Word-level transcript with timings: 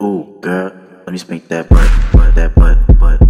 Ooh, 0.00 0.38
girl, 0.40 0.70
let 1.06 1.10
me 1.10 1.18
spank 1.18 1.48
that 1.48 1.68
butt, 1.68 1.90
butt, 2.12 2.32
that 2.36 2.54
butt, 2.54 2.98
butt. 3.00 3.27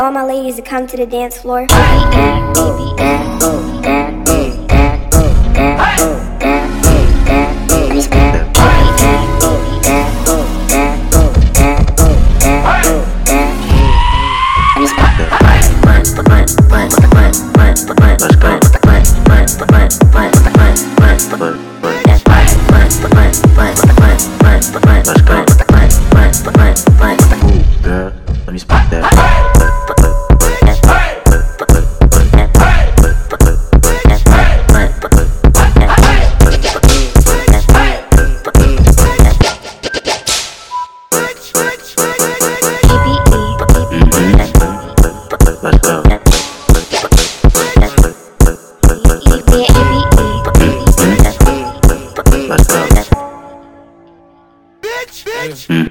all 0.00 0.10
my 0.10 0.24
ladies 0.24 0.56
to 0.56 0.62
come 0.62 0.86
to 0.86 0.96
the 0.96 1.04
dance 1.04 1.36
floor. 1.36 1.66
Yes. 55.50 55.66
Beat 55.66 55.90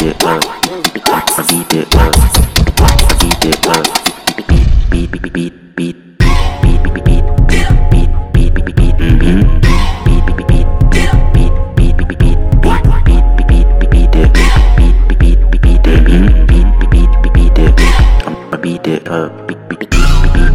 it 0.00 0.24
up. 1.94 2.14
Beat 3.20 3.44
it 3.44 3.66
up. 3.66 3.84
Beat 4.48 4.68
beat 4.90 5.10
beat 5.10 5.32
beat 5.34 5.76
beat. 5.76 6.03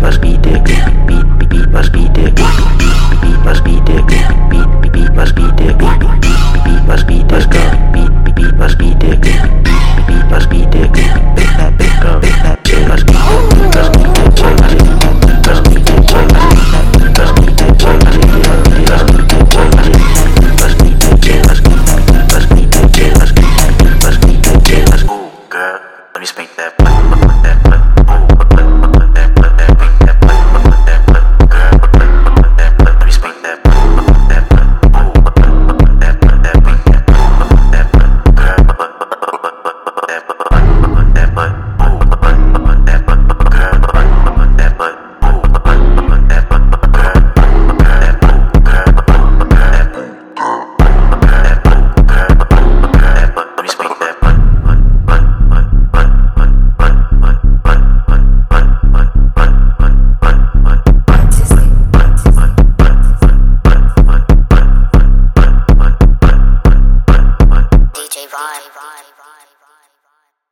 must 0.09 0.21
be 0.23 0.37
dick 0.37 0.65
beat 1.05 1.49
beat 1.49 1.69
must 1.69 1.93
be 1.93 2.09
dick 2.15 2.33
beat 2.33 3.21
beat 3.21 3.39
must 3.45 3.63
be 3.63 3.79
dick 3.81 4.07
beat 4.49 4.81
beat 4.81 4.91
beat. 4.91 5.13
must 5.13 5.35
be 5.35 5.43
dick 5.51 5.58